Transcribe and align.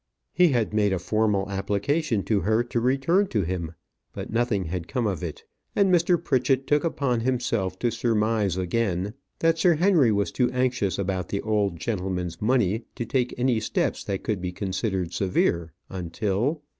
He 0.33 0.47
had 0.47 0.73
made 0.73 0.93
a 0.93 0.97
formal 0.97 1.47
application 1.51 2.23
to 2.23 2.39
her 2.39 2.63
to 2.63 2.79
return 2.79 3.27
to 3.27 3.43
him, 3.43 3.75
but 4.13 4.31
nothing 4.31 4.63
had 4.65 4.87
come 4.87 5.05
of 5.05 5.21
it; 5.21 5.43
and 5.75 5.93
Mr. 5.93 6.17
Pritchett 6.17 6.65
took 6.65 6.83
upon 6.83 7.19
himself 7.19 7.77
to 7.77 7.91
surmise 7.91 8.57
again, 8.57 9.13
that 9.41 9.59
Sir 9.59 9.75
Henry 9.75 10.11
was 10.11 10.31
too 10.31 10.49
anxious 10.49 10.97
about 10.97 11.29
the 11.29 11.41
old 11.41 11.77
gentleman's 11.79 12.41
money 12.41 12.85
to 12.95 13.05
take 13.05 13.35
any 13.37 13.59
steps 13.59 14.03
that 14.05 14.23
could 14.23 14.41
be 14.41 14.51
considered 14.51 15.13
severe, 15.13 15.71
until 15.87 16.63